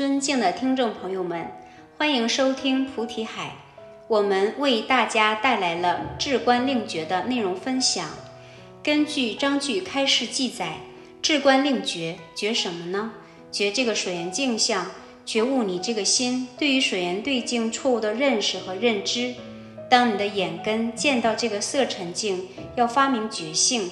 [0.00, 1.46] 尊敬的听众朋友们，
[1.98, 3.54] 欢迎收听菩提海。
[4.08, 8.08] 我们为大家带来了至观令觉的内容分享。
[8.82, 10.78] 根据章句开示记载，
[11.20, 13.12] 至观令觉觉什么呢？
[13.52, 14.86] 觉这个水源镜像，
[15.26, 19.34] 觉悟你这个心对于水源对镜错误的认识和认知。
[19.90, 23.90] 当你的眼根见到这个色尘境，要发明觉性，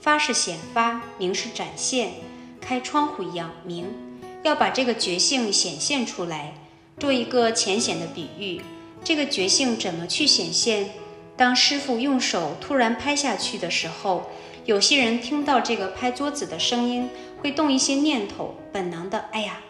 [0.00, 2.12] 发是显发，明是展现，
[2.62, 3.84] 开窗户一样明。
[4.42, 6.54] 要把这个觉性显现出来，
[6.98, 8.60] 做一个浅显的比喻。
[9.02, 10.90] 这个觉性怎么去显现？
[11.36, 14.30] 当师傅用手突然拍下去的时候，
[14.66, 17.08] 有些人听到这个拍桌子的声音，
[17.38, 19.60] 会动一些念头，本能的，哎呀，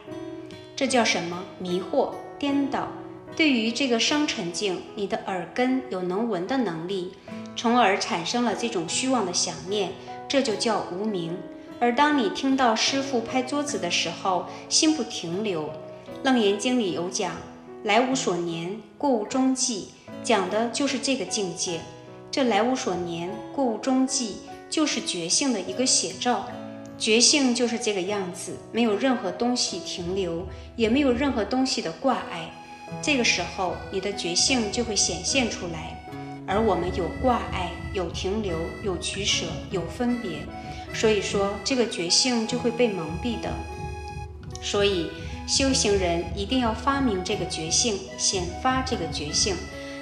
[0.74, 1.44] 这叫什么？
[1.58, 2.88] 迷惑、颠倒。
[3.36, 7.12] 对于这个生沉境，你的耳根有能闻的能力，
[7.54, 9.92] 从而产生了这种虚妄的想念，
[10.28, 11.38] 这就叫无明。
[11.80, 15.64] 而当你听到师傅拍桌子的时候，心不停留，
[16.22, 17.32] 《楞严经》里有讲
[17.84, 19.88] ：“来无所念，过无踪迹”，
[20.22, 21.80] 讲的就是这个境界。
[22.30, 24.36] 这来无所念，过无踪迹，
[24.68, 26.46] 就是觉性的一个写照。
[26.98, 32.50] 觉性就是这个样子，没有任何东西停留，也没有任何东西的挂碍。
[33.00, 35.96] 这个时候，你的觉性就会显现出来。
[36.46, 40.40] 而我们有挂碍，有停留，有取舍，有分别。
[40.92, 43.52] 所以说，这个觉性就会被蒙蔽的。
[44.60, 45.10] 所以，
[45.46, 49.56] 修行人一定要发明这个觉性，显发这个觉性。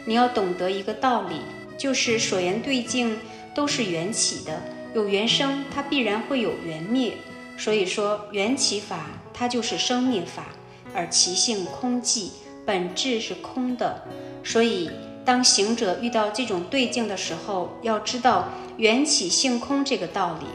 [0.04, 1.42] 你要懂得一个道理，
[1.76, 3.18] 就是所缘对境
[3.54, 4.62] 都是缘起的，
[4.94, 7.12] 有缘生，它必然会有缘灭。
[7.56, 10.46] 所以说，缘起法它就是生灭法，
[10.94, 12.30] 而其性空寂，
[12.64, 14.02] 本质是空的。
[14.42, 14.90] 所以，
[15.24, 20.46] 当行者遇到这种对境的时候，要知道缘起性空这个道理。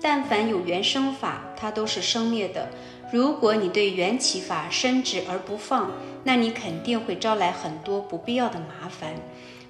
[0.00, 2.68] 但凡有缘生法，它都是生灭的。
[3.12, 5.92] 如果你对缘起法深执而不放，
[6.24, 9.14] 那你肯定会招来很多不必要的麻烦。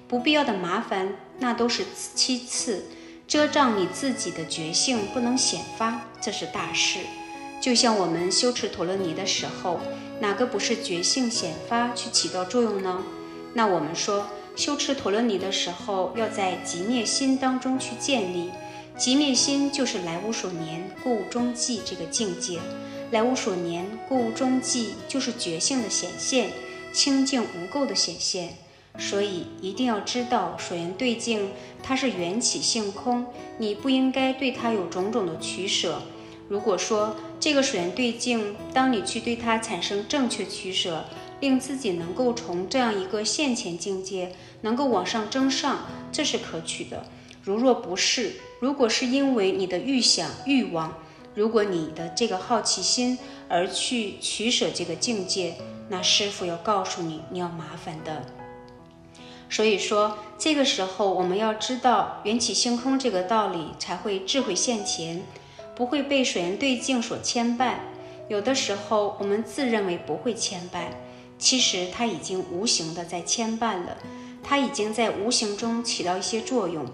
[0.07, 2.85] 不必要的麻烦，那都是其次，
[3.27, 6.99] 遮障你自己的觉性不能显发，这是大事。
[7.59, 9.79] 就像我们修持陀罗尼的时候，
[10.19, 13.03] 哪个不是觉性显发去起到作用呢？
[13.53, 18.51] 那我们说修持陀罗尼的时候，要在极灭心当中去建立。
[18.97, 22.59] 极灭心就是来无所念，故无中寂这个境界。
[23.11, 26.49] 来无所念，故无中寂就是觉性的显现，
[26.91, 28.55] 清净无垢的显现。
[28.97, 31.51] 所以一定要知道所缘对境，
[31.83, 33.27] 它是缘起性空，
[33.59, 36.01] 你不应该对它有种种的取舍。
[36.49, 41.05] 如果说这个所缘对境，当你去对它产生正确取舍，
[41.39, 47.05] 令自己能够从这样一个现前境界能够往上增上，这是可取的。
[47.47, 50.93] 如若不是，如果是因为你的欲想欲望，
[51.33, 55.55] 如果你的这个好奇心而去取舍这个境界，
[55.87, 58.25] 那师傅要告诉你，你要麻烦的。
[59.49, 65.23] 所以说，这个时候我们要知道缘起性空这个道理，才会智慧现前，
[65.73, 67.75] 不会被水源对境所牵绊。
[68.27, 70.87] 有的时候我们自认为不会牵绊，
[71.39, 73.95] 其实它已经无形的在牵绊了。
[74.49, 76.85] 它已经在无形中起到一些作用，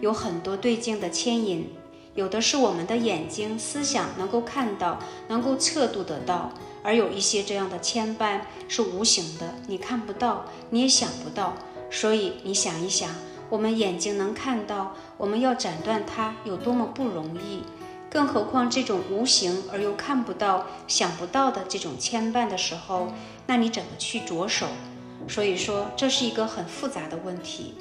[0.00, 1.70] 有很多对境的牵引，
[2.14, 11.54] 有的是我们的眼睛、思想能够看到、能够测度得到，而有一些这样的牵绊是无形的，你看不到，你也想不到。
[11.90, 13.10] 所以你想一想，
[13.48, 17.62] 我们眼睛能看到，我们要斩断它有多么不容易，
[18.10, 23.12] 更何况这种无形而又看不到、想不到的这种牵绊的时候，
[23.46, 24.66] 那你怎么去着手？
[25.28, 27.74] 所以说，这是一个很复杂的问题。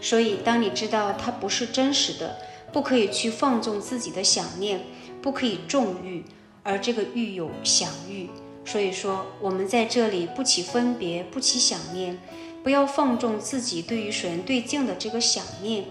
[0.00, 2.38] 所以，当你知道它不是真实的，
[2.72, 4.80] 不可以去放纵自己的想念，
[5.22, 6.24] 不可以纵欲，
[6.62, 8.28] 而这个欲有想欲。
[8.64, 12.18] 所以说，我们在这里不起分别，不起想念，
[12.62, 15.84] 不要放纵自己对于水源对境的这个想念。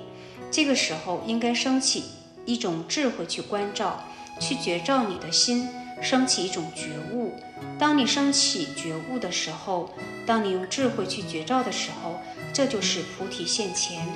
[0.52, 2.04] 这个时候，应该升起
[2.46, 4.04] 一种智慧去关照，
[4.40, 5.70] 去觉照你的心，
[6.02, 7.34] 升起一种觉悟。
[7.80, 9.90] 当你升起觉悟的时候，
[10.26, 12.20] 当你用智慧去觉照的时候，
[12.56, 14.08] 这就是菩提现前。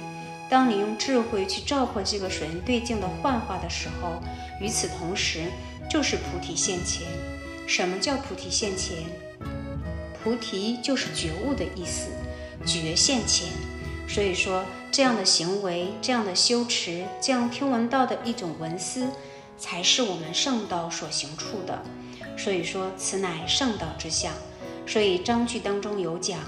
[0.49, 4.23] 当你用智慧去照破这个水源对境的幻化的时候，
[4.61, 5.51] 与此同时
[5.89, 7.05] 就是菩提现前。
[7.67, 8.99] 什么叫菩提现前？
[10.23, 12.07] 菩提就是觉悟的意思，
[12.65, 13.49] 觉现前。
[14.07, 19.09] 所以说，这样的行为、这样的修持、这样听闻道的一种文思，
[19.57, 21.83] 才是我们圣道所行处的。
[22.37, 24.31] 所以说，此乃圣道之相。
[24.87, 26.39] 所以章句当中有讲：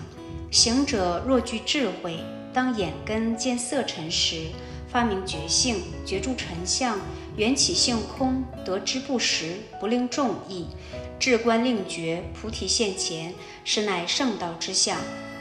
[0.51, 2.19] 行者若具智慧，
[2.53, 4.47] 当眼根见色尘时，
[4.89, 6.99] 发明觉性，觉住尘相，
[7.37, 10.65] 缘起性空，得之不实，不令众意。
[11.17, 13.33] 至观令觉，菩提现前，
[13.63, 14.97] 实乃圣道之相。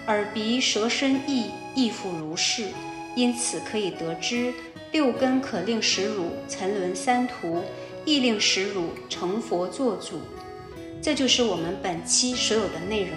[0.06, 2.68] 耳鼻舌身意亦复如是。
[3.16, 4.54] 因此可以得知，
[4.92, 7.64] 六根可令使汝沉沦三途，
[8.04, 10.20] 亦令使汝成佛作主。
[11.02, 13.16] 这就是我们本期所有的内容。